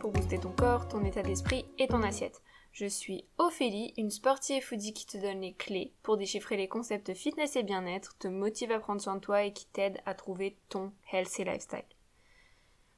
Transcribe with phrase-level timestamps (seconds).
[0.00, 2.40] pour booster ton corps, ton état d'esprit et ton assiette.
[2.72, 7.12] Je suis Ophélie, une sportive foodie qui te donne les clés pour déchiffrer les concepts
[7.12, 10.56] fitness et bien-être, te motive à prendre soin de toi et qui t'aide à trouver
[10.70, 11.84] ton healthy lifestyle.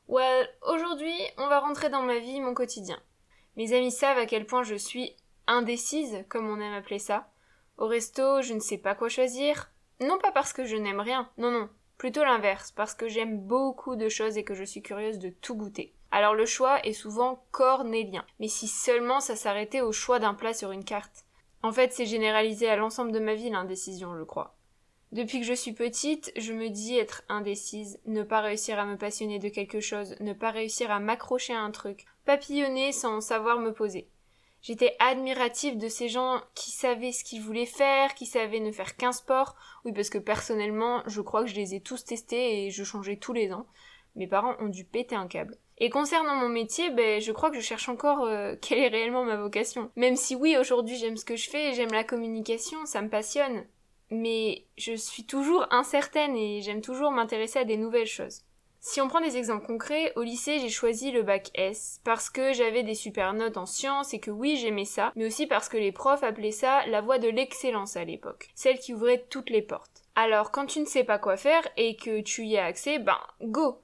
[0.07, 3.01] Well, aujourd'hui, on va rentrer dans ma vie, mon quotidien.
[3.57, 5.17] Mes amis savent à quel point je suis
[5.49, 7.33] indécise, comme on aime appeler ça.
[7.79, 9.73] Au resto, je ne sais pas quoi choisir.
[10.01, 11.69] Non pas parce que je n'aime rien, non non,
[11.99, 15.57] plutôt l'inverse, parce que j'aime beaucoup de choses et que je suis curieuse de tout
[15.57, 15.95] goûter.
[16.11, 18.25] Alors le choix est souvent cornélien.
[18.39, 21.25] Mais si seulement ça s'arrêtait au choix d'un plat sur une carte.
[21.63, 24.57] En fait, c'est généralisé à l'ensemble de ma vie l'indécision, je crois.
[25.13, 28.97] Depuis que je suis petite, je me dis être indécise, ne pas réussir à me
[28.97, 33.59] passionner de quelque chose, ne pas réussir à m'accrocher à un truc, papillonner sans savoir
[33.59, 34.09] me poser.
[34.63, 38.97] J'étais admirative de ces gens qui savaient ce qu'ils voulaient faire, qui savaient ne faire
[38.97, 39.57] qu'un sport.
[39.85, 43.17] Oui, parce que personnellement, je crois que je les ai tous testés et je changeais
[43.17, 43.67] tous les ans.
[44.17, 45.57] Mes parents ont dû péter un câble.
[45.81, 49.25] Et concernant mon métier, ben, je crois que je cherche encore euh, quelle est réellement
[49.25, 49.91] ma vocation.
[49.97, 53.65] Même si oui, aujourd'hui j'aime ce que je fais, j'aime la communication, ça me passionne
[54.11, 58.43] mais je suis toujours incertaine et j'aime toujours m'intéresser à des nouvelles choses.
[58.83, 62.53] Si on prend des exemples concrets, au lycée j'ai choisi le bac S parce que
[62.55, 65.77] j'avais des super notes en sciences et que oui j'aimais ça, mais aussi parce que
[65.77, 69.63] les profs appelaient ça la voie de l'excellence à l'époque, celle qui ouvrait toutes les
[69.63, 70.03] portes.
[70.17, 73.19] Alors quand tu ne sais pas quoi faire et que tu y as accès, ben
[73.43, 73.81] go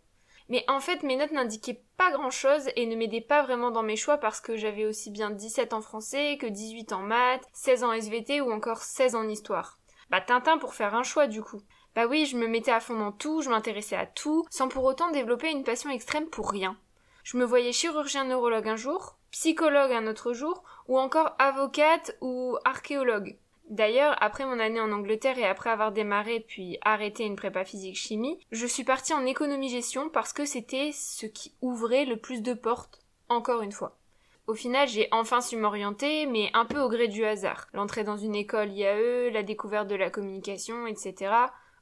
[0.48, 3.82] mais en fait, mes notes n'indiquaient pas grand chose et ne m'aidaient pas vraiment dans
[3.82, 7.84] mes choix parce que j'avais aussi bien 17 en français que 18 en maths, 16
[7.84, 9.78] en SVT ou encore 16 en histoire.
[10.10, 11.60] Bah Tintin pour faire un choix du coup.
[11.96, 14.84] Bah oui, je me mettais à fond dans tout, je m'intéressais à tout, sans pour
[14.84, 16.76] autant développer une passion extrême pour rien.
[17.24, 22.56] Je me voyais chirurgien neurologue un jour, psychologue un autre jour, ou encore avocate ou
[22.64, 23.36] archéologue.
[23.68, 27.96] D'ailleurs, après mon année en Angleterre et après avoir démarré puis arrêté une prépa physique
[27.96, 32.42] chimie, je suis partie en économie gestion parce que c'était ce qui ouvrait le plus
[32.42, 33.98] de portes, encore une fois.
[34.46, 37.66] Au final, j'ai enfin su m'orienter, mais un peu au gré du hasard.
[37.72, 41.32] L'entrée dans une école IAE, la découverte de la communication, etc.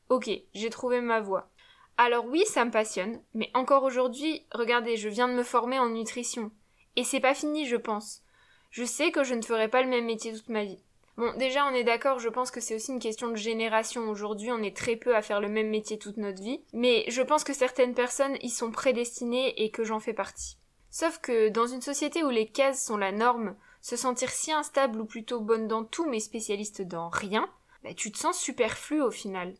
[0.08, 1.50] Ok, j'ai trouvé ma voie.
[1.98, 5.90] Alors oui, ça me passionne, mais encore aujourd'hui, regardez, je viens de me former en
[5.90, 6.50] nutrition.
[6.96, 8.22] Et c'est pas fini, je pense.
[8.70, 10.82] Je sais que je ne ferai pas le même métier toute ma vie.
[11.16, 14.08] Bon, déjà, on est d'accord, je pense que c'est aussi une question de génération.
[14.08, 16.60] Aujourd'hui, on est très peu à faire le même métier toute notre vie.
[16.72, 20.56] Mais je pense que certaines personnes y sont prédestinées et que j'en fais partie.
[20.90, 25.00] Sauf que dans une société où les cases sont la norme, se sentir si instable
[25.00, 27.48] ou plutôt bonne dans tout mais spécialiste dans rien,
[27.84, 29.54] bah, tu te sens superflu au final.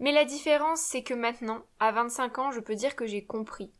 [0.00, 3.70] Mais la différence, c'est que maintenant, à 25 ans, je peux dire que j'ai compris.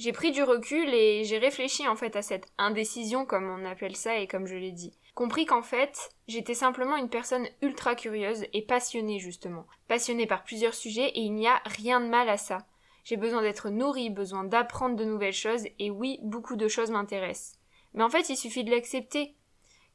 [0.00, 3.96] J'ai pris du recul et j'ai réfléchi en fait à cette indécision comme on appelle
[3.96, 4.94] ça et comme je l'ai dit.
[5.14, 9.66] Compris qu'en fait, j'étais simplement une personne ultra curieuse et passionnée justement.
[9.88, 12.66] Passionnée par plusieurs sujets et il n'y a rien de mal à ça.
[13.04, 17.58] J'ai besoin d'être nourrie, besoin d'apprendre de nouvelles choses, et oui, beaucoup de choses m'intéressent.
[17.92, 19.34] Mais en fait, il suffit de l'accepter.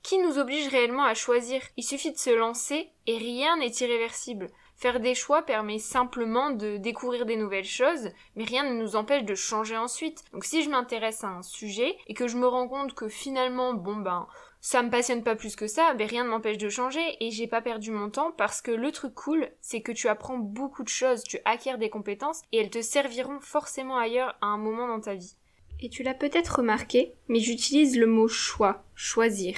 [0.04, 1.64] Qui nous oblige réellement à choisir?
[1.78, 4.50] Il suffit de se lancer, et rien n'est irréversible.
[4.76, 9.24] Faire des choix permet simplement de découvrir des nouvelles choses, mais rien ne nous empêche
[9.24, 10.24] de changer ensuite.
[10.34, 13.74] Donc si je m'intéresse à un sujet et que je me rends compte que finalement,
[13.74, 14.28] bon ben,
[14.60, 17.48] ça me passionne pas plus que ça, mais rien ne m'empêche de changer et j'ai
[17.48, 20.90] pas perdu mon temps parce que le truc cool, c'est que tu apprends beaucoup de
[20.90, 25.00] choses, tu acquiers des compétences et elles te serviront forcément ailleurs à un moment dans
[25.00, 25.36] ta vie.
[25.82, 29.56] Et tu l'as peut-être remarqué, mais j'utilise le mot choix, choisir.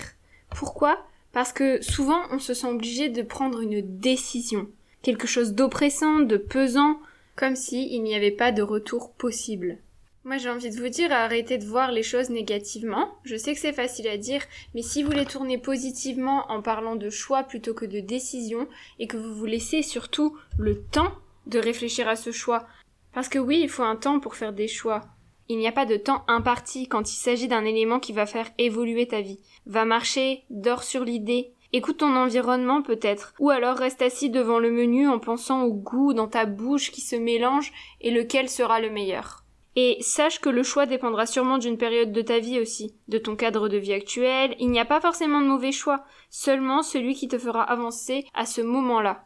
[0.49, 1.03] Pourquoi?
[1.31, 4.69] Parce que souvent on se sent obligé de prendre une décision,
[5.07, 6.99] quelque chose d'oppressant, de pesant,
[7.37, 9.77] comme si il n'y avait pas de retour possible.
[10.25, 13.15] Moi, j'ai envie de vous dire, arrêtez de voir les choses négativement.
[13.23, 14.41] Je sais que c'est facile à dire,
[14.75, 18.67] mais si vous les tournez positivement en parlant de choix plutôt que de décision,
[18.99, 21.13] et que vous vous laissez surtout le temps
[21.45, 22.67] de réfléchir à ce choix,
[23.13, 25.05] parce que oui, il faut un temps pour faire des choix.
[25.47, 28.51] Il n'y a pas de temps imparti quand il s'agit d'un élément qui va faire
[28.57, 29.39] évoluer ta vie.
[29.67, 34.71] Va marcher, dors sur l'idée, Écoute ton environnement peut-être, ou alors reste assis devant le
[34.71, 38.89] menu en pensant au goût dans ta bouche qui se mélange et lequel sera le
[38.89, 39.43] meilleur.
[39.75, 43.35] Et sache que le choix dépendra sûrement d'une période de ta vie aussi, de ton
[43.35, 44.55] cadre de vie actuel.
[44.59, 48.45] Il n'y a pas forcément de mauvais choix, seulement celui qui te fera avancer à
[48.45, 49.25] ce moment-là.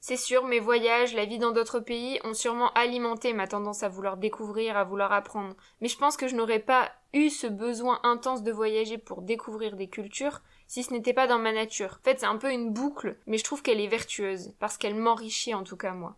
[0.00, 3.88] C'est sûr, mes voyages, la vie dans d'autres pays ont sûrement alimenté ma tendance à
[3.88, 5.56] vouloir découvrir, à vouloir apprendre.
[5.80, 9.76] Mais je pense que je n'aurais pas eu ce besoin intense de voyager pour découvrir
[9.76, 11.98] des cultures si ce n'était pas dans ma nature.
[12.00, 14.94] En fait, c'est un peu une boucle, mais je trouve qu'elle est vertueuse, parce qu'elle
[14.94, 16.16] m'enrichit en tout cas moi.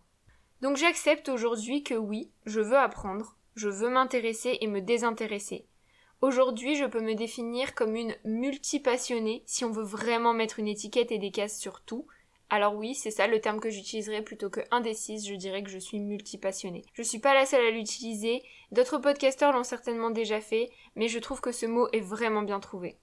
[0.61, 5.67] Donc j'accepte aujourd'hui que oui, je veux apprendre, je veux m'intéresser et me désintéresser.
[6.21, 11.11] Aujourd'hui, je peux me définir comme une multipassionnée si on veut vraiment mettre une étiquette
[11.11, 12.07] et des cases sur tout,
[12.49, 15.77] Alors oui, c'est ça le terme que j'utiliserai plutôt que indécise, je dirais que je
[15.77, 16.85] suis multipassionnée.
[16.93, 18.41] Je suis pas la seule à l'utiliser,
[18.71, 22.61] d'autres podcasteurs l'ont certainement déjà fait, mais je trouve que ce mot est vraiment bien
[22.61, 22.97] trouvé.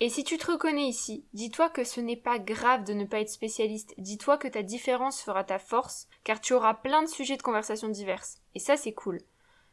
[0.00, 3.20] Et si tu te reconnais ici, dis-toi que ce n'est pas grave de ne pas
[3.20, 7.36] être spécialiste, dis-toi que ta différence fera ta force, car tu auras plein de sujets
[7.36, 8.38] de conversation diverses.
[8.54, 9.20] Et ça c'est cool.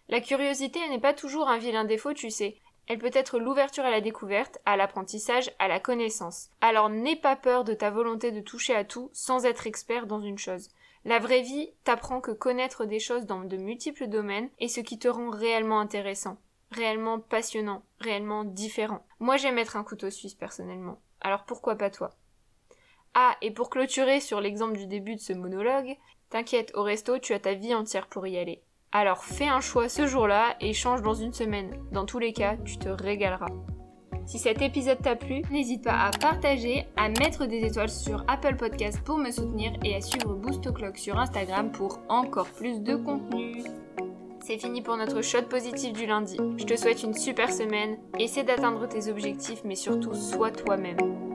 [0.07, 2.57] La curiosité n'est pas toujours un vilain défaut, tu sais.
[2.87, 6.49] Elle peut être l'ouverture à la découverte, à l'apprentissage, à la connaissance.
[6.59, 10.21] Alors n'aie pas peur de ta volonté de toucher à tout sans être expert dans
[10.21, 10.69] une chose.
[11.05, 14.99] La vraie vie t'apprend que connaître des choses dans de multiples domaines est ce qui
[14.99, 16.37] te rend réellement intéressant,
[16.71, 19.05] réellement passionnant, réellement différent.
[19.19, 20.99] Moi j'aime être un couteau suisse personnellement.
[21.21, 22.11] Alors pourquoi pas toi?
[23.13, 25.97] Ah, et pour clôturer sur l'exemple du début de ce monologue,
[26.29, 28.61] t'inquiète, au resto tu as ta vie entière pour y aller.
[28.91, 31.75] Alors fais un choix ce jour-là et change dans une semaine.
[31.91, 33.49] Dans tous les cas, tu te régaleras.
[34.25, 38.55] Si cet épisode t'a plu, n'hésite pas à partager, à mettre des étoiles sur Apple
[38.57, 42.95] Podcast pour me soutenir et à suivre Boost Clock sur Instagram pour encore plus de
[42.95, 43.63] contenu.
[44.49, 46.35] C'est fini pour notre shot positif du lundi.
[46.57, 51.28] Je te souhaite une super semaine, essaie d'atteindre tes objectifs mais surtout sois toi-même.